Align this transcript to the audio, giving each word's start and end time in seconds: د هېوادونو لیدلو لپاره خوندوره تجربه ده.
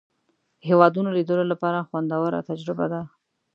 د 0.59 0.61
هېوادونو 0.67 1.09
لیدلو 1.17 1.45
لپاره 1.51 1.85
خوندوره 1.87 2.39
تجربه 2.49 2.85
ده. 2.93 3.01